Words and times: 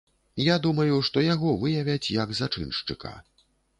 Я 0.43 0.53
думаю, 0.63 0.95
што 1.09 1.23
яго 1.25 1.51
выявяць, 1.65 2.11
як 2.23 2.35
зачыншчыка. 2.41 3.13